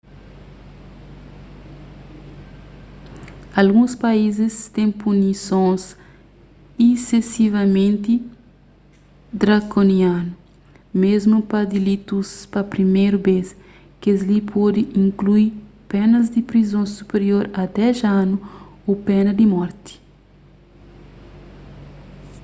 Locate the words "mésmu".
11.03-11.37